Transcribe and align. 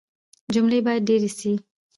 جملې 0.53 0.79
بايد 0.85 1.03
ډېري 1.09 1.29
سي. 1.37 1.51